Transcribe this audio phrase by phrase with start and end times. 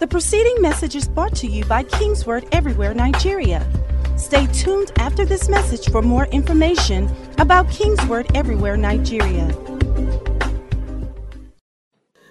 [0.00, 3.70] The preceding message is brought to you by Kingsword Everywhere Nigeria.
[4.16, 9.54] Stay tuned after this message for more information about Kingsword Everywhere Nigeria.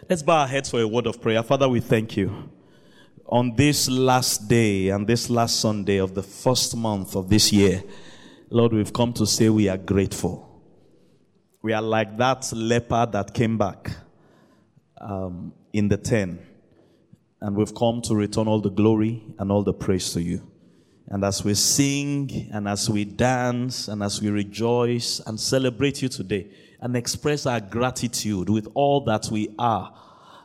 [0.09, 1.43] Let's bow our heads for a word of prayer.
[1.43, 2.49] Father, we thank you.
[3.27, 7.83] On this last day and this last Sunday of the first month of this year,
[8.49, 10.59] Lord, we've come to say we are grateful.
[11.61, 13.91] We are like that leper that came back
[14.99, 16.48] um, in the ten
[17.41, 20.41] and we've come to return all the glory and all the praise to you.
[21.07, 26.09] And as we sing and as we dance and as we rejoice and celebrate you
[26.09, 29.93] today and express our gratitude with all that we are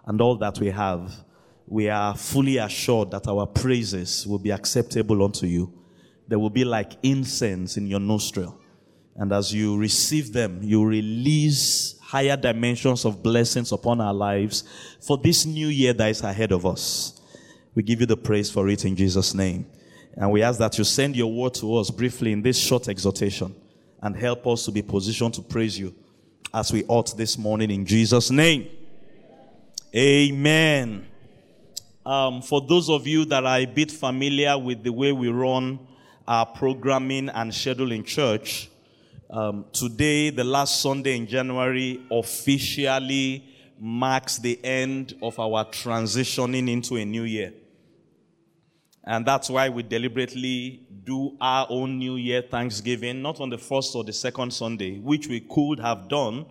[0.07, 1.13] and all that we have,
[1.67, 5.73] we are fully assured that our praises will be acceptable unto you.
[6.29, 8.59] They will be like incense in your nostril.
[9.17, 14.63] And as you receive them, you release higher dimensions of blessings upon our lives
[15.01, 17.21] for this new year that is ahead of us.
[17.75, 19.67] We give you the praise for it in Jesus' name.
[20.17, 23.53] And we ask that you send your word to us briefly in this short exhortation
[24.01, 25.93] and help us to be positioned to praise you
[26.53, 28.69] as we ought this morning in Jesus' name.
[29.93, 31.09] Amen.
[32.07, 35.81] Um, for those of you that are a bit familiar with the way we run
[36.29, 38.71] our programming and schedule in church,
[39.35, 43.45] um, today, the last Sunday in January, officially
[43.81, 47.53] marks the end of our transitioning into a new year.
[49.03, 53.97] And that's why we deliberately do our own New Year Thanksgiving, not on the first
[53.97, 56.47] or the second Sunday, which we could have done,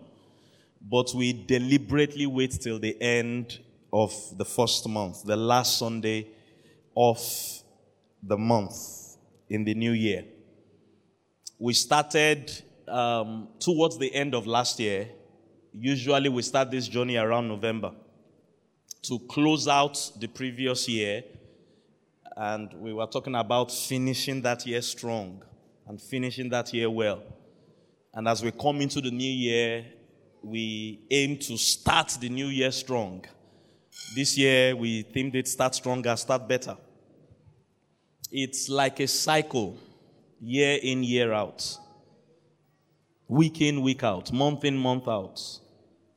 [0.82, 3.60] but we deliberately wait till the end
[3.94, 6.28] of the first month, the last Sunday
[6.98, 7.18] of
[8.22, 9.16] the month
[9.50, 10.26] in the new year
[11.64, 12.52] we started
[12.88, 15.10] um, towards the end of last year.
[15.74, 17.92] Usually, we start this journey around November
[19.04, 21.24] to close out the previous year.
[22.36, 25.44] And we were talking about finishing that year strong
[25.88, 27.22] and finishing that year well.
[28.14, 29.86] And as we come into the new year,
[30.42, 33.26] we aim to start the new year strong.
[34.16, 36.78] This year, we themed it Start Stronger, Start Better.
[38.32, 39.78] It's like a cycle
[40.42, 41.78] year in, year out.
[43.28, 44.32] Week in, week out.
[44.32, 45.42] Month in, month out.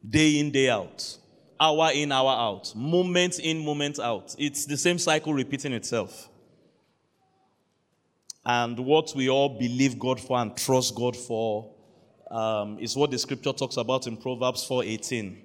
[0.09, 1.19] Day in, day out.
[1.59, 2.75] Hour in, hour out.
[2.75, 4.35] Moment in, moment out.
[4.39, 6.29] It's the same cycle repeating itself.
[8.45, 11.75] And what we all believe God for and trust God for
[12.31, 15.43] um, is what the scripture talks about in Proverbs 4:18.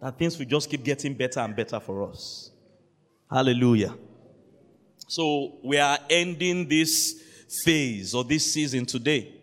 [0.00, 2.50] That things will just keep getting better and better for us.
[3.30, 3.94] Hallelujah.
[5.06, 7.22] So we are ending this
[7.64, 9.39] phase or this season today.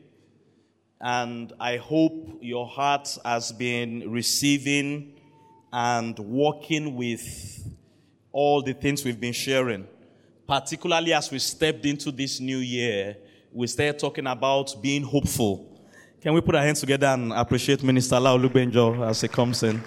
[0.99, 5.13] And I hope your heart has been receiving
[5.71, 7.67] and working with
[8.31, 9.87] all the things we've been sharing.
[10.47, 13.17] Particularly as we stepped into this new year,
[13.51, 15.77] we started talking about being hopeful.
[16.21, 19.81] Can we put our hands together and appreciate Minister Lau Lubenjo as he comes in?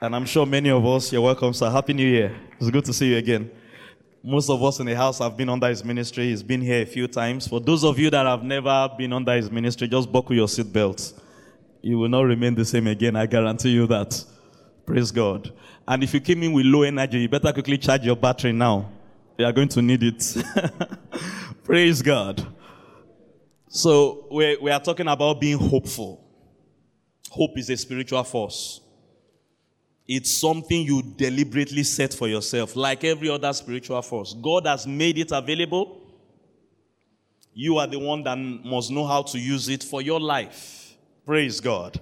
[0.00, 1.70] And I'm sure many of us, you're welcome, sir.
[1.70, 2.34] Happy New Year.
[2.60, 3.50] It's good to see you again.
[4.22, 6.28] Most of us in the house have been under his ministry.
[6.28, 7.46] He's been here a few times.
[7.46, 11.12] For those of you that have never been under his ministry, just buckle your seatbelt.
[11.82, 13.14] You will not remain the same again.
[13.14, 14.24] I guarantee you that.
[14.84, 15.52] Praise God.
[15.86, 18.90] And if you came in with low energy, you better quickly charge your battery now.
[19.38, 20.36] You are going to need it.
[21.64, 22.44] Praise God.
[23.68, 26.24] So we, we are talking about being hopeful.
[27.30, 28.80] Hope is a spiritual force.
[30.08, 34.32] It's something you deliberately set for yourself, like every other spiritual force.
[34.32, 36.00] God has made it available.
[37.52, 40.96] You are the one that must know how to use it for your life.
[41.26, 42.00] Praise God.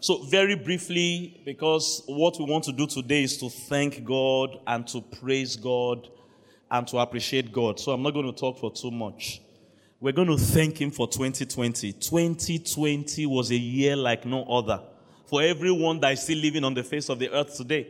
[0.00, 4.86] So, very briefly, because what we want to do today is to thank God and
[4.88, 6.08] to praise God
[6.70, 7.78] and to appreciate God.
[7.78, 9.42] So, I'm not going to talk for too much.
[10.00, 11.92] We're going to thank Him for 2020.
[11.92, 14.80] 2020 was a year like no other
[15.34, 17.88] for everyone that is still living on the face of the earth today.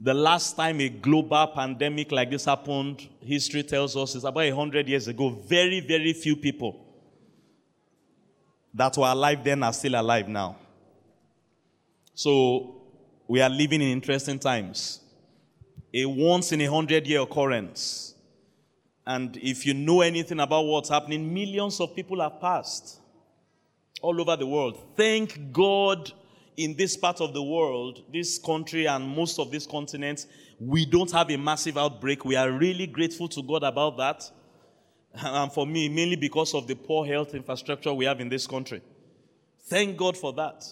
[0.00, 4.88] The last time a global pandemic like this happened, history tells us, is about 100
[4.88, 5.30] years ago.
[5.30, 6.78] Very, very few people
[8.72, 10.58] that were alive then are still alive now.
[12.14, 12.82] So,
[13.26, 15.00] we are living in interesting times.
[15.92, 18.14] A once in a hundred year occurrence.
[19.04, 23.00] And if you know anything about what's happening, millions of people have passed
[24.00, 24.78] all over the world.
[24.96, 26.12] Thank God
[26.56, 30.26] in this part of the world, this country and most of this continent,
[30.58, 32.24] we don't have a massive outbreak.
[32.24, 34.30] We are really grateful to God about that.
[35.14, 38.82] And for me, mainly because of the poor health infrastructure we have in this country.
[39.64, 40.64] Thank God for that.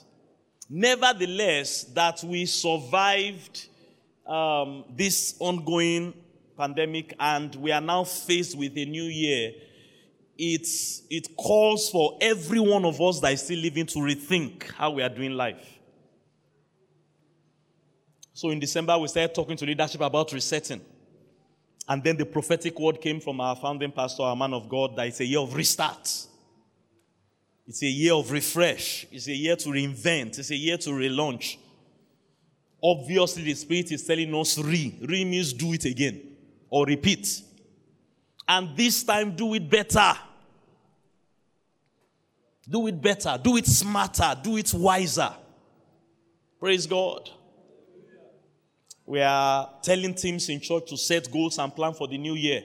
[0.68, 3.68] Nevertheless, that we survived
[4.26, 6.12] um, this ongoing
[6.56, 9.52] pandemic and we are now faced with a new year,
[10.38, 14.92] it's, it calls for every one of us that is still living to rethink how
[14.92, 15.78] we are doing life.
[18.32, 20.80] So in December, we started talking to leadership about resetting.
[21.88, 25.08] And then the prophetic word came from our founding pastor, our man of God, that
[25.08, 26.26] it's a year of restart.
[27.66, 29.06] It's a year of refresh.
[29.10, 30.38] It's a year to reinvent.
[30.38, 31.56] It's a year to relaunch.
[32.80, 34.96] Obviously, the Spirit is telling us re.
[35.02, 36.20] Re means do it again
[36.70, 37.42] or repeat.
[38.46, 40.14] And this time, do it better.
[42.68, 43.38] Do it better.
[43.42, 44.36] Do it smarter.
[44.42, 45.32] Do it wiser.
[46.60, 47.30] Praise God.
[49.06, 52.62] We are telling teams in church to set goals and plan for the new year.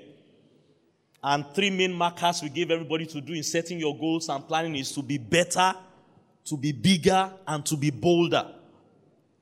[1.24, 4.76] And three main markers we give everybody to do in setting your goals and planning
[4.76, 5.74] is to be better,
[6.44, 8.46] to be bigger, and to be bolder.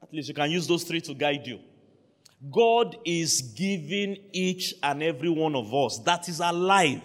[0.04, 1.60] At least you can use those three to guide you.
[2.52, 7.02] God is giving each and every one of us that is alive,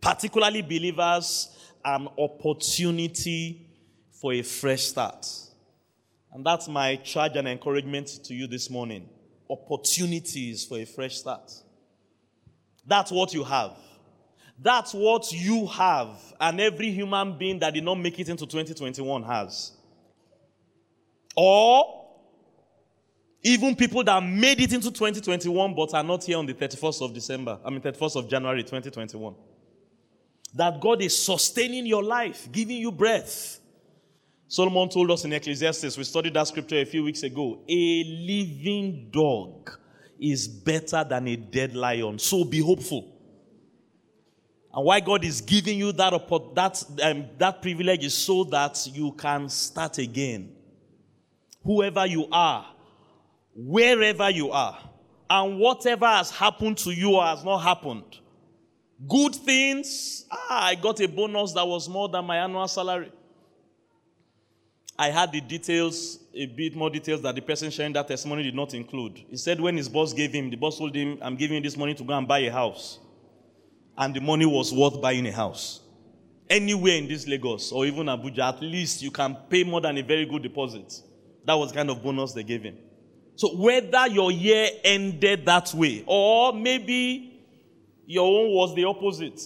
[0.00, 1.50] particularly believers,
[1.84, 3.66] an opportunity
[4.10, 5.26] for a fresh start.
[6.32, 9.08] And that's my charge and encouragement to you this morning.
[9.48, 11.50] Opportunities for a fresh start.
[12.86, 13.72] That's what you have.
[14.60, 19.22] That's what you have, and every human being that did not make it into 2021
[19.22, 19.70] has.
[21.36, 22.06] Or
[23.44, 27.14] even people that made it into 2021 but are not here on the 31st of
[27.14, 29.34] December, I mean, 31st of January 2021.
[30.54, 33.60] That God is sustaining your life, giving you breath.
[34.48, 39.10] Solomon told us in Ecclesiastes, we studied that scripture a few weeks ago, a living
[39.10, 39.70] dog
[40.18, 42.18] is better than a dead lion.
[42.18, 43.14] So be hopeful.
[44.72, 46.12] And why God is giving you that,
[46.54, 50.54] that, um, that privilege is so that you can start again.
[51.62, 52.66] Whoever you are,
[53.54, 54.78] wherever you are,
[55.28, 58.18] and whatever has happened to you or has not happened.
[59.06, 63.12] Good things, ah, I got a bonus that was more than my annual salary.
[64.98, 68.56] I had the details, a bit more details that the person sharing that testimony did
[68.56, 69.18] not include.
[69.30, 71.76] He said when his boss gave him, the boss told him, I'm giving you this
[71.76, 72.98] money to go and buy a house.
[73.96, 75.80] And the money was worth buying a house.
[76.50, 80.02] Anywhere in this Lagos or even Abuja, at least you can pay more than a
[80.02, 81.00] very good deposit.
[81.44, 82.78] That was kind of bonus they gave him.
[83.36, 87.37] So whether your year ended that way, or maybe
[88.08, 89.38] your own was the opposite.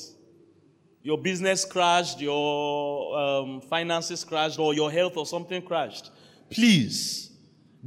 [1.02, 6.12] Your business crashed, your um, finances crashed, or your health or something crashed.
[6.48, 7.32] Please,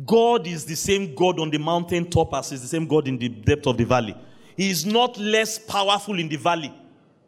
[0.06, 3.18] God is the same God on the mountain top as is the same God in
[3.18, 4.18] the depth of the valley.
[4.58, 6.74] He is not less powerful in the valley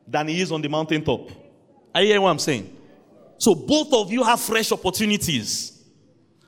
[0.06, 1.30] than he is on the mountain top.
[1.96, 2.76] Are you hearing what I'm saying?
[3.38, 5.86] So both of you have fresh opportunities.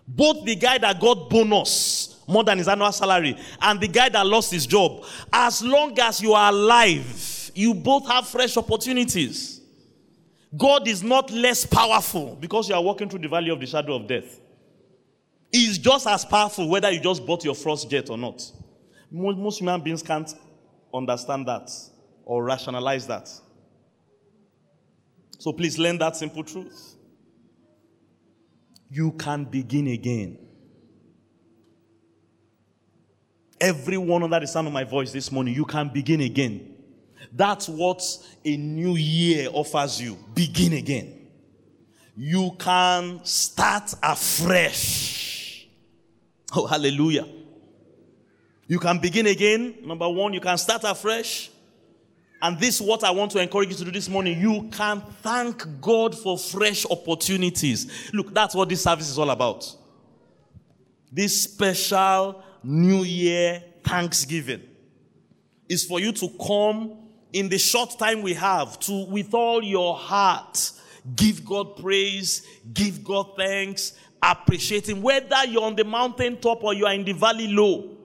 [0.05, 4.25] Both the guy that got bonus more than his annual salary, and the guy that
[4.25, 5.03] lost his job,
[5.33, 9.61] as long as you are alive, you both have fresh opportunities.
[10.55, 13.95] God is not less powerful because you are walking through the valley of the shadow
[13.95, 14.39] of death.
[15.51, 18.41] He's just as powerful whether you just bought your first jet or not.
[19.11, 20.31] Most, human beings can't
[20.93, 21.71] understand that
[22.25, 23.29] or rationalize that.
[25.39, 26.95] So please learn that simple truth.
[28.91, 30.48] You can begin again.
[33.61, 36.75] Everyone under the sound of my voice this morning, you can begin again.
[37.31, 38.01] That's what
[38.45, 40.17] a new year offers you.
[40.33, 41.27] Begin again.
[42.15, 45.67] You can start afresh.
[46.55, 47.27] Oh, hallelujah.
[48.67, 49.75] You can begin again.
[49.83, 51.49] Number one, you can start afresh.
[52.41, 54.39] And this is what I want to encourage you to do this morning.
[54.39, 58.11] You can thank God for fresh opportunities.
[58.13, 59.75] Look, that's what this service is all about.
[61.11, 64.61] This special New Year thanksgiving
[65.67, 66.97] is for you to come
[67.31, 70.71] in the short time we have to, with all your heart,
[71.15, 76.73] give God praise, give God thanks, appreciate Him, whether you're on the mountain top or
[76.73, 77.95] you are in the valley low.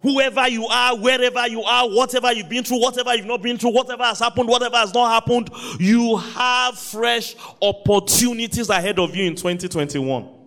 [0.00, 3.74] Whoever you are, wherever you are, whatever you've been through, whatever you've not been through,
[3.74, 9.34] whatever has happened, whatever has not happened, you have fresh opportunities ahead of you in
[9.34, 10.37] 2021.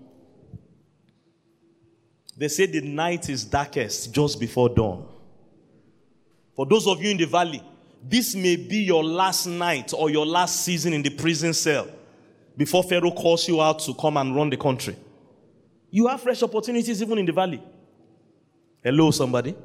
[2.41, 5.07] They say the night is darkest just before dawn.
[6.55, 7.62] For those of you in the valley,
[8.03, 11.88] this may be your last night or your last season in the prison cell
[12.57, 14.95] before Pharaoh calls you out to come and run the country.
[15.91, 17.62] You have fresh opportunities even in the valley.
[18.83, 19.55] Hello, somebody.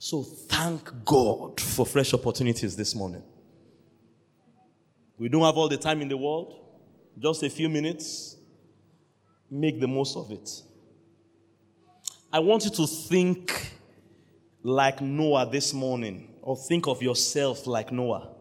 [0.00, 3.22] So thank God for fresh opportunities this morning.
[5.16, 6.58] We don't have all the time in the world.
[7.20, 8.35] Just a few minutes.
[9.50, 10.48] Make the most of it.
[12.32, 13.72] I want you to think
[14.62, 18.34] like Noah this morning, or think of yourself like Noah.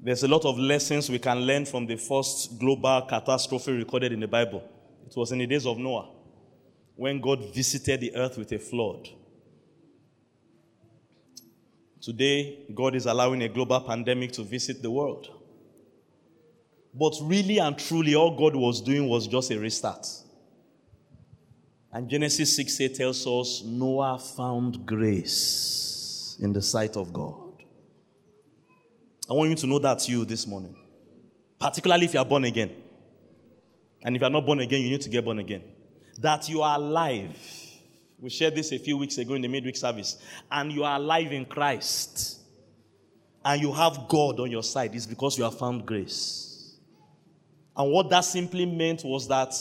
[0.00, 4.20] There's a lot of lessons we can learn from the first global catastrophe recorded in
[4.20, 4.62] the Bible.
[5.06, 6.10] It was in the days of Noah
[6.96, 9.08] when God visited the earth with a flood.
[12.00, 15.28] Today, God is allowing a global pandemic to visit the world.
[16.94, 20.06] But really and truly, all God was doing was just a restart.
[21.92, 27.52] And Genesis 6 8 tells us Noah found grace in the sight of God.
[29.30, 30.76] I want you to know that you this morning,
[31.58, 32.70] particularly if you are born again.
[34.02, 35.62] And if you are not born again, you need to get born again.
[36.18, 37.36] That you are alive.
[38.18, 40.18] We shared this a few weeks ago in the midweek service.
[40.50, 42.40] And you are alive in Christ.
[43.44, 44.94] And you have God on your side.
[44.94, 46.51] It's because you have found grace.
[47.76, 49.54] And what that simply meant was that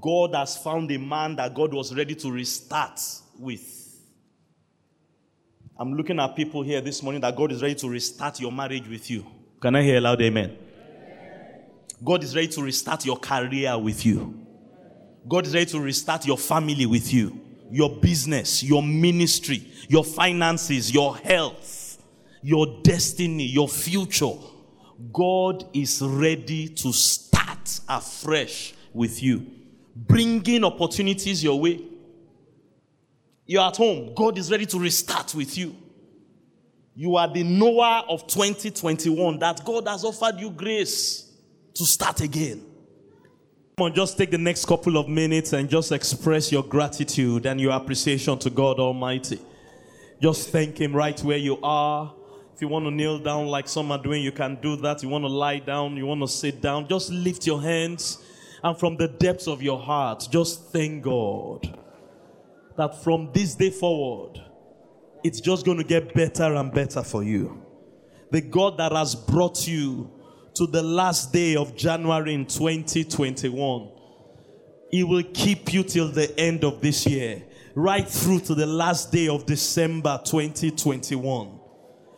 [0.00, 3.00] God has found a man that God was ready to restart
[3.38, 3.84] with.
[5.78, 8.88] I'm looking at people here this morning that God is ready to restart your marriage
[8.88, 9.26] with you.
[9.60, 10.56] Can I hear a loud amen?
[12.02, 14.46] God is ready to restart your career with you.
[15.28, 20.92] God is ready to restart your family with you, your business, your ministry, your finances,
[20.92, 22.02] your health,
[22.42, 24.32] your destiny, your future.
[25.12, 27.25] God is ready to start
[27.88, 29.46] afresh with you
[29.96, 31.80] bringing opportunities your way.
[33.46, 35.74] You're at home, God is ready to restart with you.
[36.94, 41.30] You are the Noah of 2021 that God has offered you grace
[41.74, 42.64] to start again.
[43.76, 47.60] Come on, just take the next couple of minutes and just express your gratitude and
[47.60, 49.38] your appreciation to God Almighty.
[50.20, 52.12] Just thank Him right where you are.
[52.56, 55.02] If you want to kneel down like some are doing, you can do that.
[55.04, 58.18] You want to lie down, you want to sit down, just lift your hands
[58.66, 61.78] and from the depths of your heart, just thank God
[62.76, 64.42] that from this day forward,
[65.22, 67.62] it's just going to get better and better for you.
[68.32, 70.10] The God that has brought you
[70.54, 73.88] to the last day of January in 2021,
[74.90, 77.44] He will keep you till the end of this year,
[77.76, 81.55] right through to the last day of December 2021.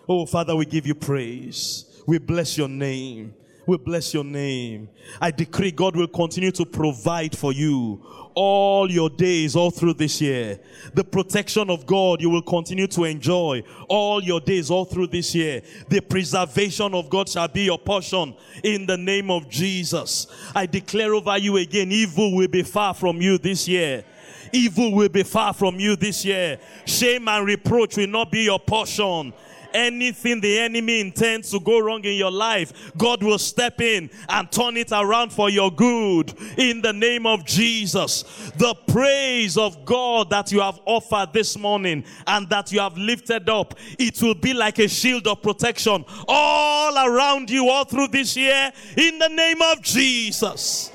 [0.08, 1.84] Oh, Father, we give you praise.
[2.06, 3.34] We bless your name.
[3.66, 4.88] We bless your name.
[5.20, 8.02] I decree God will continue to provide for you
[8.34, 10.58] all your days, all through this year.
[10.94, 15.34] The protection of God you will continue to enjoy all your days, all through this
[15.34, 15.60] year.
[15.90, 18.34] The preservation of God shall be your portion
[18.64, 20.28] in the name of Jesus.
[20.54, 24.02] I declare over you again, evil will be far from you this year.
[24.50, 26.58] Evil will be far from you this year.
[26.86, 29.34] Shame and reproach will not be your portion
[29.72, 34.50] anything the enemy intends to go wrong in your life, God will step in and
[34.50, 38.22] turn it around for your good in the name of Jesus.
[38.56, 43.48] The praise of God that you have offered this morning and that you have lifted
[43.48, 48.36] up, it will be like a shield of protection all around you all through this
[48.36, 50.92] year in the name of Jesus.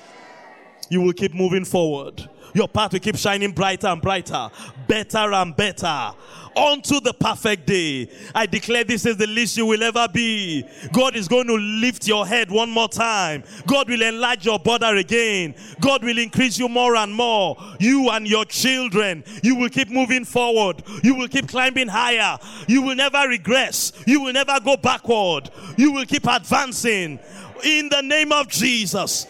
[0.89, 2.29] You will keep moving forward.
[2.53, 4.51] Your path will keep shining brighter and brighter,
[4.87, 6.13] better and better
[6.55, 8.09] unto the perfect day.
[8.33, 10.65] I declare this is the least you will ever be.
[10.91, 13.43] God is going to lift your head one more time.
[13.67, 15.55] God will enlarge your border again.
[15.81, 17.57] God will increase you more and more.
[17.79, 20.83] You and your children, you will keep moving forward.
[21.03, 22.37] You will keep climbing higher.
[22.67, 23.91] You will never regress.
[24.05, 25.49] You will never go backward.
[25.77, 27.19] You will keep advancing
[27.63, 29.27] in the name of Jesus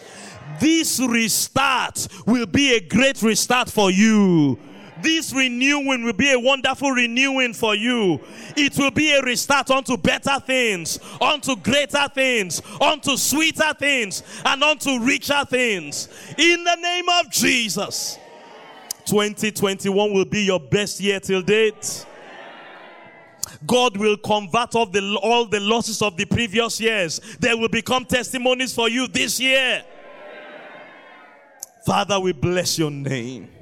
[0.60, 4.58] this restart will be a great restart for you.
[5.04, 8.18] This renewing will be a wonderful renewing for you.
[8.56, 14.64] It will be a restart onto better things, onto greater things, onto sweeter things, and
[14.64, 16.08] onto richer things.
[16.38, 18.18] In the name of Jesus.
[19.04, 22.06] 2021 will be your best year till date.
[23.66, 27.20] God will convert all the, all the losses of the previous years.
[27.40, 29.84] They will become testimonies for you this year.
[31.84, 33.53] Father, we bless your name.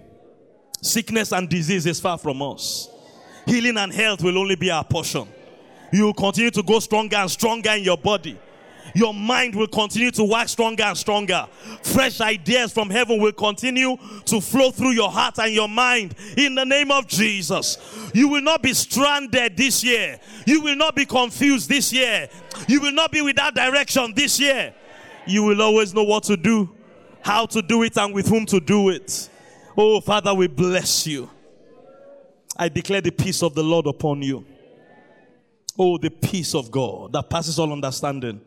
[0.82, 2.88] Sickness and disease is far from us.
[3.46, 5.28] Healing and health will only be our portion.
[5.92, 8.38] You will continue to go stronger and stronger in your body.
[8.92, 11.46] Your mind will continue to work stronger and stronger.
[11.82, 16.56] Fresh ideas from heaven will continue to flow through your heart and your mind in
[16.56, 17.78] the name of Jesus.
[18.12, 20.18] You will not be stranded this year.
[20.46, 22.28] You will not be confused this year.
[22.66, 24.74] You will not be without direction this year.
[25.26, 26.68] You will always know what to do
[27.22, 29.30] how to do it and with whom to do it.
[29.76, 31.30] Oh, Father, we bless you.
[32.56, 34.44] I declare the peace of the Lord upon you.
[35.78, 38.40] Oh, the peace of God that passes all understanding.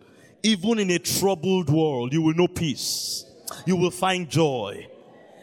[0.44, 3.26] Even in a troubled world, you will know peace.
[3.66, 4.88] You will find joy.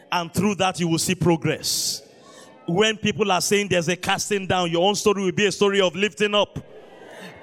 [0.09, 2.01] And through that, you will see progress.
[2.65, 5.81] When people are saying there's a casting down, your own story will be a story
[5.81, 6.57] of lifting up.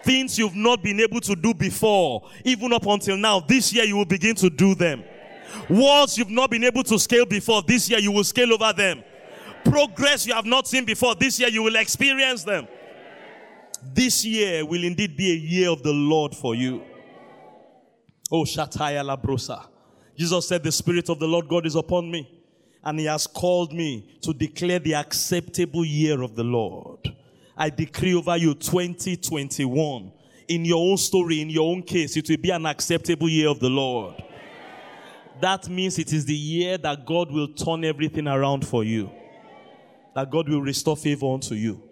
[0.03, 3.97] Things you've not been able to do before, even up until now, this year you
[3.97, 5.05] will begin to do them.
[5.69, 9.03] Walls you've not been able to scale before, this year you will scale over them.
[9.65, 12.67] Progress you have not seen before, this year you will experience them.
[13.83, 16.83] This year will indeed be a year of the Lord for you.
[18.31, 19.67] Oh, Shataya Labrosa.
[20.17, 22.43] Jesus said, The Spirit of the Lord God is upon me,
[22.85, 27.15] and He has called me to declare the acceptable year of the Lord.
[27.57, 30.13] I decree over you 2021.
[30.49, 33.61] In your own story, in your own case, it will be an acceptable year of
[33.61, 34.23] the Lord.
[35.41, 39.11] That means it is the year that God will turn everything around for you,
[40.15, 41.83] that God will restore favor unto you.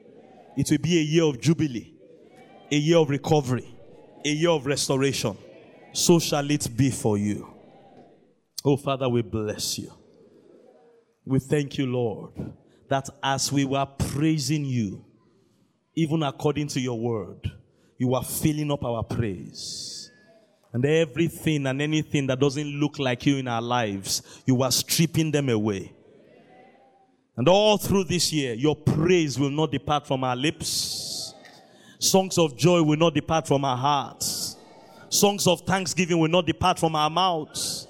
[0.56, 1.94] It will be a year of jubilee,
[2.70, 3.74] a year of recovery,
[4.24, 5.36] a year of restoration.
[5.92, 7.48] So shall it be for you.
[8.64, 9.92] Oh, Father, we bless you.
[11.24, 12.32] We thank you, Lord,
[12.88, 15.04] that as we were praising you,
[15.94, 17.50] even according to your word,
[17.98, 19.97] you are filling up our praise.
[20.72, 25.30] And everything and anything that doesn't look like you in our lives, you are stripping
[25.30, 25.92] them away.
[27.36, 31.34] And all through this year, your praise will not depart from our lips.
[31.98, 34.56] Songs of joy will not depart from our hearts.
[35.08, 37.86] Songs of thanksgiving will not depart from our mouths.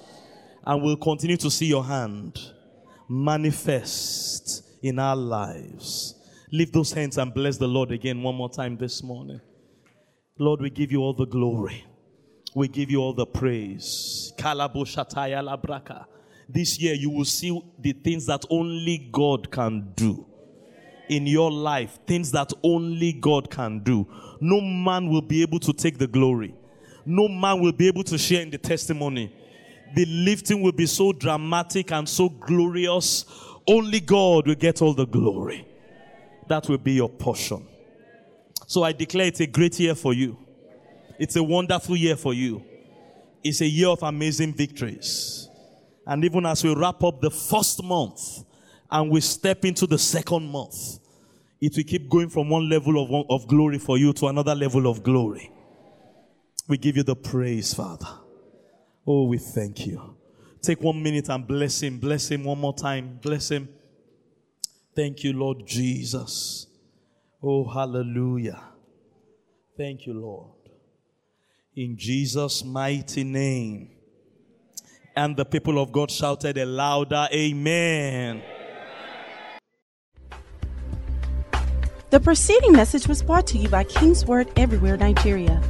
[0.65, 2.39] And we'll continue to see your hand
[3.09, 6.15] manifest in our lives.
[6.51, 9.41] Lift those hands and bless the Lord again one more time this morning.
[10.37, 11.85] Lord, we give you all the glory.
[12.55, 14.33] We give you all the praise.
[16.51, 20.25] This year you will see the things that only God can do
[21.09, 24.07] in your life, things that only God can do.
[24.39, 26.55] No man will be able to take the glory.
[27.05, 29.33] No man will be able to share in the testimony.
[29.95, 33.25] The lifting will be so dramatic and so glorious.
[33.67, 35.67] Only God will get all the glory.
[36.47, 37.67] That will be your portion.
[38.67, 40.37] So I declare it's a great year for you.
[41.19, 42.63] It's a wonderful year for you.
[43.43, 45.49] It's a year of amazing victories.
[46.07, 48.43] And even as we wrap up the first month
[48.89, 50.99] and we step into the second month,
[51.61, 54.87] it will keep going from one level of, of glory for you to another level
[54.87, 55.51] of glory.
[56.69, 58.07] We give you the praise, Father.
[59.05, 60.15] Oh, we thank you.
[60.61, 61.99] Take one minute and bless him.
[61.99, 63.19] Bless him one more time.
[63.21, 63.67] Bless him.
[64.95, 66.67] Thank you, Lord Jesus.
[67.43, 68.61] Oh, hallelujah.
[69.77, 70.58] Thank you, Lord.
[71.75, 73.89] In Jesus' mighty name.
[75.15, 78.41] And the people of God shouted a louder Amen.
[82.09, 85.61] The preceding message was brought to you by King's Word Everywhere Nigeria.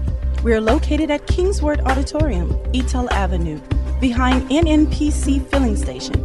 [0.41, 3.59] We are located at King's Word Auditorium, Etel Avenue,
[3.99, 6.15] behind NNPC Filling Station,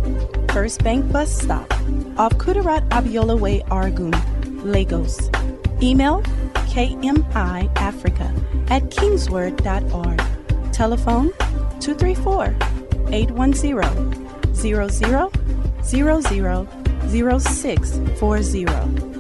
[0.51, 1.69] First Bank Bus Stop,
[2.17, 4.15] off Kudirat Abiola Way, Oregun,
[4.65, 5.31] Lagos.
[5.83, 6.23] Email
[6.71, 8.31] kmiafrica
[8.69, 10.23] at kingsword.org.
[10.73, 11.31] Telephone
[11.81, 12.55] 234
[13.13, 15.31] 810 0000
[17.11, 19.14] 0640.